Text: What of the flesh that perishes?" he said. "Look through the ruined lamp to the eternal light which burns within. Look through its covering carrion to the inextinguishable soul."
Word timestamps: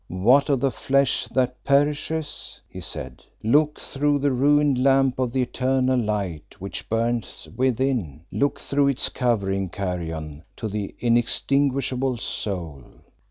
What 0.07 0.49
of 0.49 0.61
the 0.61 0.71
flesh 0.71 1.27
that 1.27 1.63
perishes?" 1.63 2.59
he 2.67 2.81
said. 2.81 3.23
"Look 3.43 3.79
through 3.79 4.17
the 4.17 4.31
ruined 4.31 4.81
lamp 4.83 5.17
to 5.17 5.27
the 5.27 5.43
eternal 5.43 5.99
light 5.99 6.55
which 6.57 6.89
burns 6.89 7.47
within. 7.55 8.21
Look 8.31 8.59
through 8.59 8.87
its 8.87 9.09
covering 9.09 9.69
carrion 9.69 10.41
to 10.57 10.67
the 10.67 10.95
inextinguishable 11.01 12.17
soul." 12.17 12.83